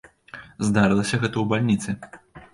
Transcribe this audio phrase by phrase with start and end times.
[0.67, 1.89] Здарылася гэта ў бальніцы.